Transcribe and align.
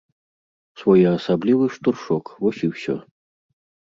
Своеасаблівы 0.81 1.67
штуршок, 1.75 2.25
вось 2.41 2.63
і 2.69 2.71
ўсё. 2.73 2.95